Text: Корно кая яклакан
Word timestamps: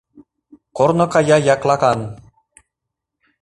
Корно 0.77 1.05
кая 1.13 1.37
яклакан 1.53 1.99